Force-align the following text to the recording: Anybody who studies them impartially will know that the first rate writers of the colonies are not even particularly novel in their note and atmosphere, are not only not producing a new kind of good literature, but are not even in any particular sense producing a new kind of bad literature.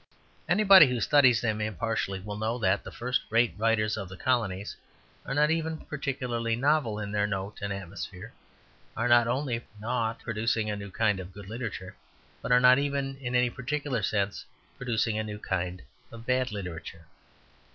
Anybody 0.49 0.87
who 0.87 0.99
studies 0.99 1.41
them 1.41 1.61
impartially 1.61 2.19
will 2.21 2.35
know 2.35 2.57
that 2.57 2.83
the 2.83 2.89
first 2.91 3.21
rate 3.29 3.53
writers 3.55 3.97
of 3.97 4.09
the 4.09 4.17
colonies 4.17 4.75
are 5.27 5.35
not 5.35 5.51
even 5.51 5.77
particularly 5.77 6.55
novel 6.55 6.97
in 6.97 7.11
their 7.11 7.27
note 7.27 7.59
and 7.61 7.71
atmosphere, 7.71 8.33
are 8.97 9.07
not 9.07 9.27
only 9.27 9.63
not 9.79 10.17
producing 10.19 10.71
a 10.71 10.75
new 10.75 10.89
kind 10.89 11.19
of 11.19 11.31
good 11.33 11.47
literature, 11.47 11.95
but 12.41 12.51
are 12.51 12.59
not 12.59 12.79
even 12.79 13.15
in 13.17 13.35
any 13.35 13.51
particular 13.51 14.01
sense 14.01 14.43
producing 14.75 15.19
a 15.19 15.23
new 15.23 15.37
kind 15.37 15.83
of 16.11 16.25
bad 16.25 16.51
literature. 16.51 17.05